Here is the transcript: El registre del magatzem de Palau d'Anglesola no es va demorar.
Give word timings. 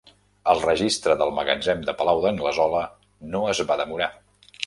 El 0.53 0.61
registre 0.61 1.17
del 1.19 1.33
magatzem 1.39 1.83
de 1.89 1.95
Palau 2.01 2.23
d'Anglesola 2.25 2.81
no 3.35 3.43
es 3.53 3.61
va 3.73 3.79
demorar. 3.85 4.09